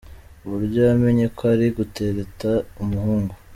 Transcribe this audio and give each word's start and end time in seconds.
Uburyo 0.45 0.79
yamenye 0.89 1.25
ko 1.35 1.41
ari 1.53 1.67
gutereta 1.77 2.51
umuhungu. 2.83 3.33